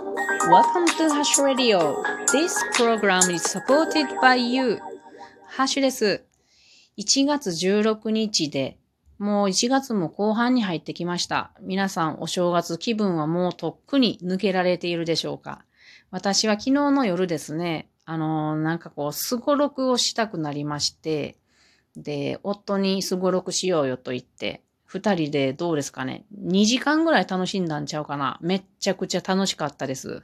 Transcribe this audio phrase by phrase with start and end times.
[0.00, 2.02] Welcome to Hash Radio.
[2.32, 4.78] This program is supported by you.
[5.46, 6.24] ハッシュです。
[6.96, 8.78] 1月16日で、
[9.18, 11.52] もう1月も後半に入ってきました。
[11.60, 15.66] 皆さんお正月気分はもうとっくに抜けられているでしょうか
[16.10, 21.36] 私は昨日の夜ですね、あのー、なんかこう、すごろくをしたくなりまして、
[21.94, 26.24] で、夫にすごろくしようよと言って、二人でどうですかね。
[26.36, 28.38] 2時間ぐらい楽しんだんちゃうかな。
[28.40, 30.20] めっちゃくちゃ楽しかったです。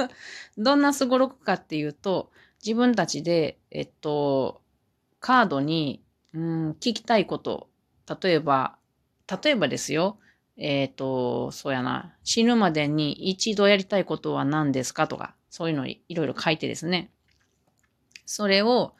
[0.58, 2.30] どんなすごろくかっていうと、
[2.62, 4.60] 自分たちで、えっと、
[5.18, 6.02] カードに、
[6.34, 7.70] うん、聞きたいこと。
[8.22, 8.76] 例えば、
[9.42, 10.18] 例えばですよ。
[10.58, 12.14] えっ、と、そうやな。
[12.22, 17.10] 死ぬまでに一度やりたいことは何ですかとか、そういうのいろいろ書いてですね。
[18.26, 18.94] それを、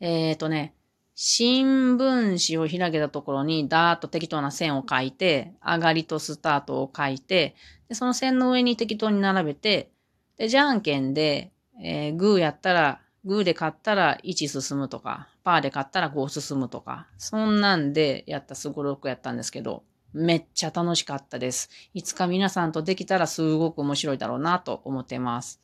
[0.00, 0.74] えっ、とね、
[1.18, 7.56] 新聞紙を開けたところにダーッと適当な線を書いて、上がりとスタートを書いて、
[7.88, 9.88] でその線の上に適当に並べて、
[10.36, 11.52] で、じゃんけんで、
[11.82, 21.70] えー、グーやったら、グーで買ったら1進むとか、パーで買ったら5進むとか、そんなんでやったすごろくやったんですけど、めっちゃ楽しかったです。
[21.94, 25.62] いつか皆さんとできたらすごく面白いだろうなと思ってます。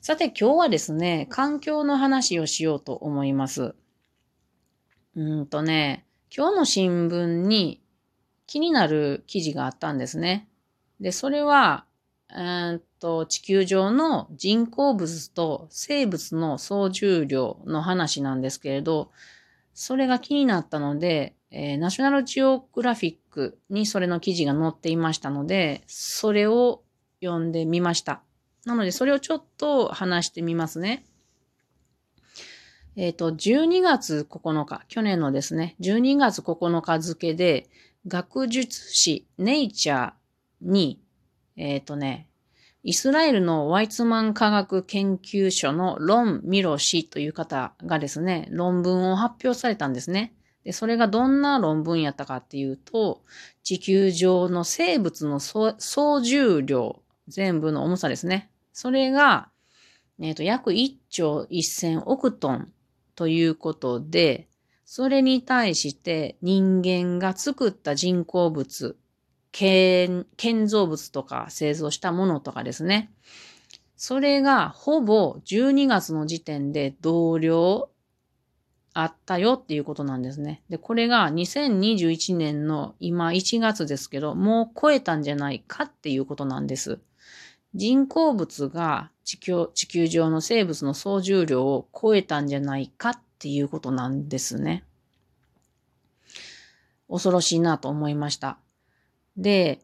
[0.00, 3.76] さて今日はですね、環境の話をしようと思います。
[5.18, 7.82] うんとね、今日の新聞に
[8.46, 10.48] 気になる記事があったんですね。
[11.00, 11.86] で、それは、
[12.32, 19.10] うんと地球上の人工物と生物の総重量の話なんですけれど、
[19.74, 26.84] それが気になったので、えー、ナショナルジオグラフィックにそれの記事が載っていましたので、それを
[27.20, 28.22] 読んでみました。
[28.64, 31.04] なので、それをちょっと話してみますね。
[33.00, 37.70] えっ、ー、と、12月9日、去年のですね、12月9日付で、
[38.08, 40.12] 学術誌ネイチャー
[40.60, 41.00] に、
[41.56, 42.26] えっ、ー、とね、
[42.82, 50.34] イスラエルのワイツマン科学研究所のロン・ミロ氏という方がですね、論文を発表されたんですね。
[50.64, 53.22] で、それがどんな論文やったかっていうと、
[53.62, 58.50] 地球上の生物の総重量、全部の重さですね。
[58.72, 59.50] それが、
[60.18, 62.72] えっ、ー、と、約1兆1000億トン
[63.18, 64.46] ということで、
[64.84, 68.96] それに対して人間が作った人工物、
[69.50, 70.24] 建
[70.66, 73.10] 造物とか製造したものとかですね。
[73.96, 77.90] それがほぼ12月の時点で同量
[78.94, 80.62] あったよっていうことなんですね。
[80.68, 87.00] で、これが2021年の今1月ですけど、もう超えたんじゃないかっていうことなんです。
[87.74, 94.84] 人工物が地球地球上の生物の総重量を超えたんじゃないかっていうことなんですね。
[97.08, 98.58] 恐ろしいなと思いました。
[99.36, 99.80] で、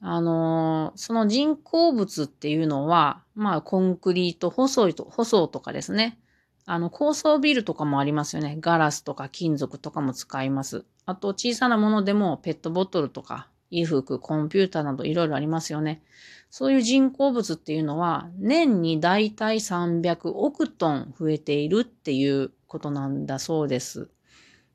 [0.00, 6.18] あのー、その人工物っていうのは、まあ、コンクリート、細いと、舗装とかですね。
[6.66, 8.56] あの、高層ビルとかもありますよね。
[8.60, 10.84] ガラスとか金属とかも使います。
[11.06, 16.02] あと、小さなものでもペットボトルとか、衣服、コンピューターなどいろいろありますよね。
[16.50, 24.10] そういう人工物っていうのは年にだいたい300億トン増えているっていうことなんだそうです。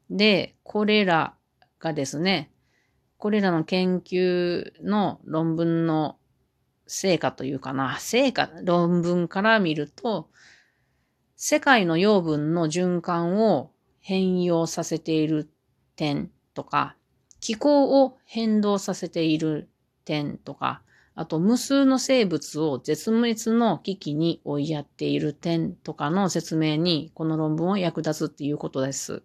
[0.09, 1.35] で、これら
[1.79, 2.51] がですね、
[3.17, 6.17] これらの研究の論文の
[6.87, 10.29] 成果というかな、成果、論文から見ると、
[11.35, 15.47] 世界の養分の循環を変容させている
[15.95, 16.95] 点とか、
[17.47, 19.69] 気候を変動させている
[20.03, 20.81] 点とか、
[21.15, 29.23] あと無数の生物を絶滅の危機に追いやっている点とかの説明にこの論文は役立つっていうことです。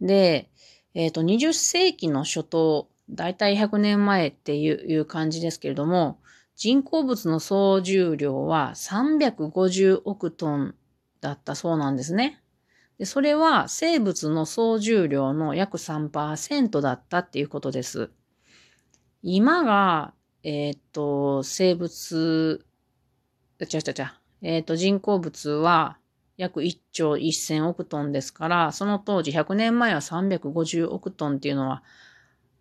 [0.00, 0.50] で、
[0.94, 6.18] えっ、ー、と、20世紀の初頭、だいたい100年前っていう感じですけれども、
[6.56, 10.74] 人工物の総重量は350億トン
[11.20, 12.42] だったそうなんですね。
[13.00, 18.10] でそれは生物の総重量の約3%だったっていうことです。
[19.22, 20.12] 今が、
[20.42, 22.62] えっ、と、生物、
[23.66, 25.96] ちゃちゃちゃ、えっ、と、人工物は
[26.36, 31.82] 約1兆1000億トンですから、その当時100年前は350億トンっていうのは、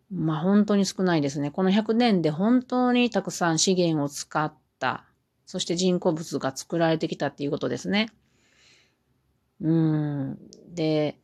[0.09, 1.51] まあ本当に少ないですね。
[1.51, 5.03] この100年で本当にたくさん資源を使った、
[5.45, 8.13] そして人工物が作られてきたっていうことですね。
[9.61, 10.38] うん。
[10.73, 11.19] で、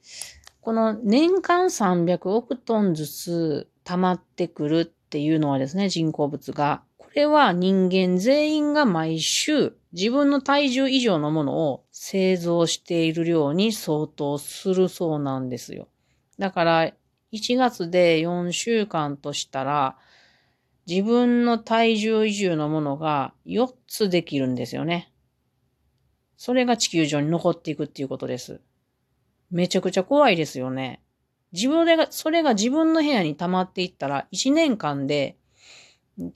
[0.62, 6.84] この年間300億トンずつ溜まってくるっていうのはですね、人工物が。
[6.98, 15.88] これは人間全員が毎週自分の体重以上のものを製造している量に相当するそうなんですよ。
[16.38, 16.92] だから、
[17.32, 19.98] 1月で4週間としたら、
[20.88, 25.12] 自分の体重移住のものが4つできるんですよね。
[26.38, 28.62] それが地球上に残っていくっていうことです。
[29.52, 31.02] めちゃくちゃ怖いですよね。
[31.54, 35.38] 自分で、それが自分の部屋に溜まっていったら、1年間で、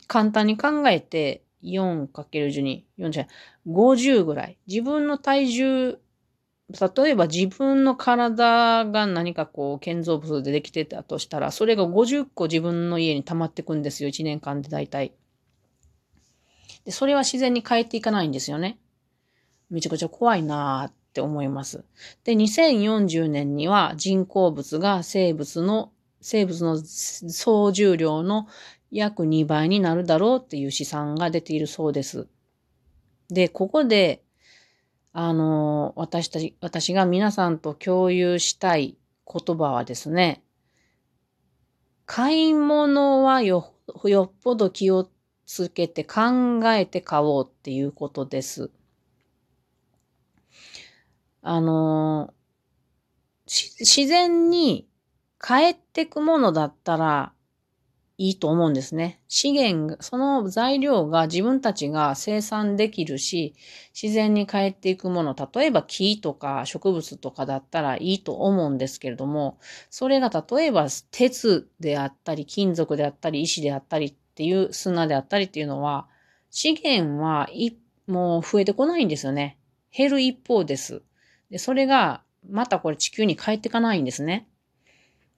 [0.08, 3.28] 簡単に考えて、4×12、4じゃ
[3.68, 4.58] 50ぐらい。
[4.68, 6.00] 自分の体重、
[6.70, 14.10] 例えば自分の体が何かこう、建造物でできてたとしたら、それが50個自分の家に溜まっていくんですよ。
[14.10, 15.14] 1年間で大体。
[16.86, 18.80] で、それは自然に変えていかないんですよね。
[19.70, 21.84] めちゃくちゃ怖いなーって思います。
[22.24, 28.48] で、2040年には人工物が生物の、生物の総重量の
[28.92, 32.28] 約2倍になるだろうっていう試算が出ているそうです。
[33.30, 34.24] で、ここで、
[35.12, 38.98] あの、私たち、私が皆さんと共有したい
[39.32, 40.44] 言葉はですね、
[42.06, 43.74] 買い物はよ、
[44.04, 45.10] よっぽど気を
[45.46, 48.72] つけて考えて買おうっていうことです。
[51.42, 52.34] あの
[53.48, 54.88] 自然に
[55.42, 57.34] 帰ってくものだったら
[58.18, 59.22] いいと思うんですね。
[59.30, 63.56] 資源、その材料が自分たちが生産できるし、
[64.00, 69.58] 自然に帰っていくもの、例えば木とか植物とかだったらいいと思うんですけれども、
[69.90, 76.08] それが例えば鉄であったり、金属であったり、石であったりっていう砂であったりっていうのは、
[76.52, 77.72] 資源はい
[78.08, 79.58] もう増えてこないんですよね。
[79.96, 81.04] 減る一方です。
[81.52, 84.48] で、それが、またこれ地球に帰ってかないんですね。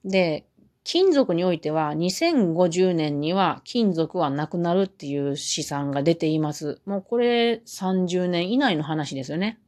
[0.04, 0.46] で、
[0.84, 6.80] 金属においては2050年には金属はなくなるっていう試算が出ています。
[6.86, 9.60] もうこれ30年以内の話ですよね。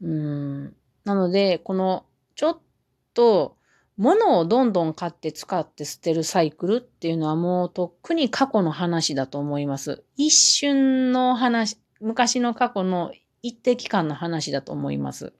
[0.00, 0.74] うん。
[1.04, 2.58] なので、このちょっ
[3.12, 3.56] と
[3.98, 10.04] 物をどんどん買って使って捨てるサイクルっていうのはもうとっくに過去の話だと思います。
[10.16, 15.32] 一瞬の話、昔の過去の一定期間の話だと思います。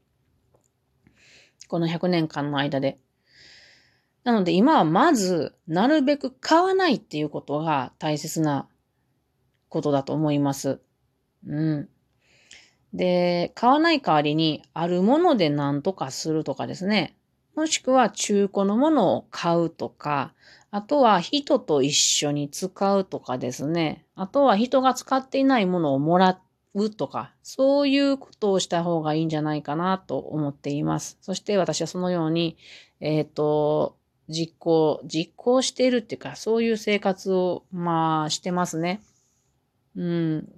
[1.68, 2.98] この100年間の間で。
[4.24, 8.68] なので今はまず、なるべく買わないっていうことが大切な
[9.68, 10.80] ことだと思います。
[11.46, 11.88] うん。
[12.92, 17.16] で、買わない代わりに、あるもので何とかするとかですね。
[17.54, 20.34] もしくは中古のものを買うとか、
[20.70, 24.04] あとは人と一緒に使うとかですね。
[24.14, 26.40] あとは人が使っていないものをもらっ
[26.74, 31.18] うとか、そういうことをした方がいいんじゃないかなと思っています。
[31.20, 32.56] そして私はそのように、
[33.00, 33.96] えっ、ー、と、
[34.28, 39.02] 実行、実行しているっていうか、そういう生活を、まあ、してますね。
[39.96, 40.48] うん。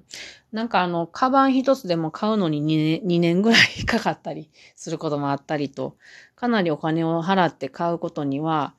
[0.52, 2.64] なんかあの、カバン一つでも買うのに
[3.02, 5.96] 2, 2年ぐらいかかったりすることもあったりと、
[6.36, 8.74] かなりお金を払って買うことには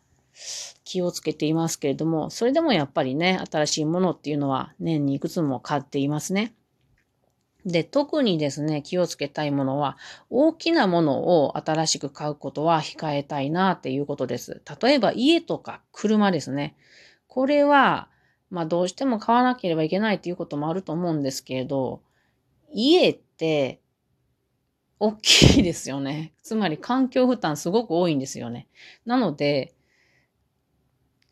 [0.86, 6.54] 気をつけていますけれども、それでもやっぱりね、新しいものっていうのは年にいくつも買っていますね。
[7.66, 9.98] で、特にですね、気をつけたいものは、
[10.30, 14.62] 大きなものを新しく買うことは控えたいなっていうことです。
[14.82, 16.76] 例えば家とか車ですね。
[17.28, 18.08] これは、
[18.52, 22.02] まあどうしても買わなければいけないっていうこともあると思うんですけれど、
[22.72, 23.82] 家って
[25.00, 26.34] 大きいですよね。
[26.44, 28.68] つまり環境負担すごく多いんですよね。
[29.06, 29.74] なので、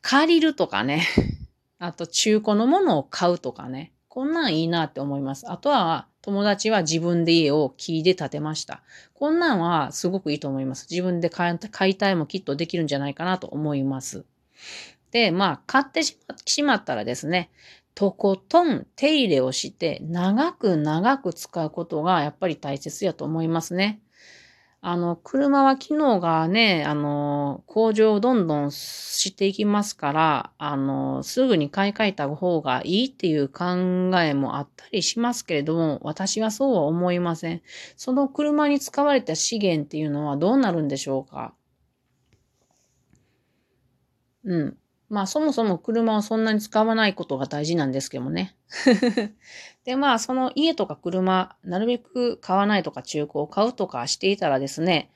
[0.01, 1.07] 借りるとかね、
[1.77, 5.49] あと中古のものを買うとかね、こんなんいいなって思います。
[5.49, 8.83] あとは、友達は自分で家を木で建てました。
[9.16, 10.85] こんなんはすごくいいと思います。
[10.88, 11.57] 自分で買
[11.90, 14.23] いたいもきっとできるんじゃないかなと思います。
[15.09, 16.16] で、まあ、買ってし
[16.61, 17.49] まったらですね、
[17.95, 23.99] とことん手入れをして長く長く使うことがやっぱり大切やと思いますね。
[24.85, 33.63] あの、車は機能がね、あの、向上をどんどんしていきますから、あの、すぐに買い替えた方がいいっていう考
[34.19, 37.61] えもあったりしますけれども、私はそうは思いません。
[37.95, 41.54] その車に使われた資源っていうのはどうなるんでしょうか？
[44.44, 44.78] うん。
[45.14, 48.56] まあそもそも車をそんなに使わないことが大事なんですけどもね。
[49.86, 55.12] で、まあその家とか車、なるべく買わないとか中古を買うとかしていたらですね、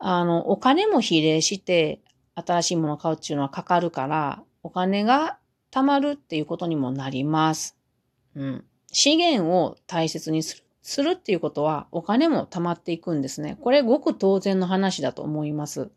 [0.00, 2.00] あの、お金も比例して
[2.34, 5.38] 新しいものを買うっていうのはかかるから、お金が
[5.70, 7.78] 貯まるっていうことにもなります。
[8.34, 8.64] うん。
[8.90, 10.64] 資源を大切にする。
[10.82, 13.56] するっていうことはお金も貯まっていくんですね。
[13.60, 15.92] これごく当然の話だと思います。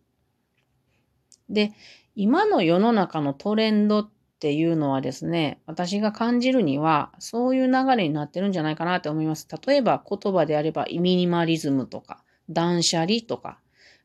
[1.50, 1.74] で、
[2.16, 9.48] 今の世の中のトレンドっていうのはですね、私が感じるには、そういう流れになってるんじゃないかなって思います。
[9.68, 13.60] 例えば言葉であれば、ミニマリズムとか、断捨離とか、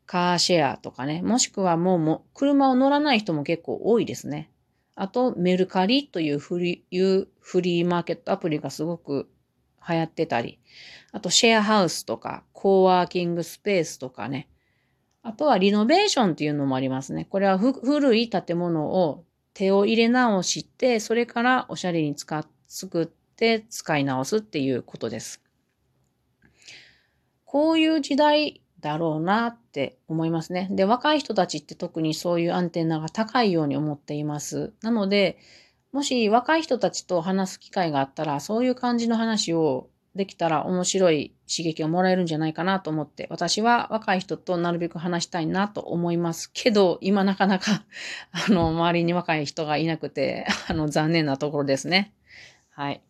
[0.06, 4.50] カーシェアとかね、もしくはもうも車を乗らない人も結構多いですね。
[4.96, 9.28] あと、メルカリというフリいうフリーマーケットアプリがすごく
[9.88, 10.58] 流行ってたり、
[11.12, 14.48] あと、シェアハウスとか、コーワーキングスペースとかね。
[15.22, 17.26] あとは、リノベーションっていうのもありますね。
[17.26, 25.42] これは古い建物を手を入れ直して、それからおしゃれに使っ、作って使い直すっていうことです。
[27.44, 30.68] こういう時代だろうなって思いますね。
[30.70, 34.72] で、若い人たちって特にそういうアンテナが高いように思っています。
[34.82, 35.38] なので、
[35.92, 47.84] もし若い人たちと話す機会があったら、そういう感じの話をできたら面白い刺激をもらえるんじゃないかなと思って、私は若い人となるべく話したいなと思いますけど、今なかなか、
[48.32, 52.12] あの、周りに若い人がいなくて、 あの、残念なところですね。
[52.70, 53.02] はい。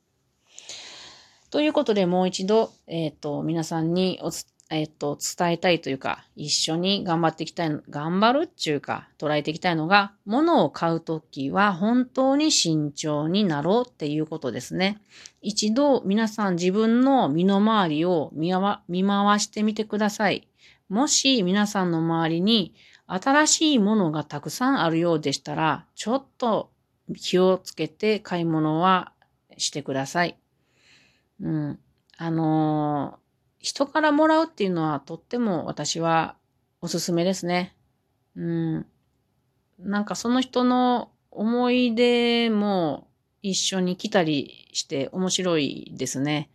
[1.50, 4.30] ということで、もう一度、えっ、ー、と、皆さんにおえ
[4.73, 15.00] えっと、伝えたいというか、一緒に頑張っていきたい、頑張るっていうか、捉えていきたいのが、物を買うときは本当に慎重になろうっていうことですね。
[15.43, 20.47] 一度皆さん自分の身の回りを見回してみてください。
[20.89, 22.75] もし皆さんの周りに
[23.09, 26.71] 新しいものがたくさんあるようでしたら、ちょっと
[27.17, 29.12] 気をつけて買い物は
[29.57, 30.39] してください。
[31.41, 31.81] うん。
[32.17, 33.20] あのー
[33.61, 36.37] 人からもらうっていうのはとっても私は
[36.81, 37.76] おすすめですね。
[38.35, 38.87] うん。
[39.79, 43.09] なんかその人の思い出も
[43.43, 46.50] 一緒に来たりして面白いですね。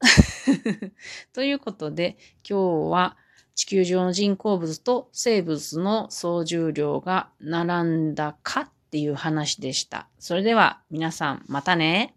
[1.32, 2.16] ということで
[2.48, 3.16] 今日は
[3.54, 10.08] 地球上の人工物と生物の総重量が並んだかっていう話でした。
[10.18, 12.14] それでは皆さんまたね。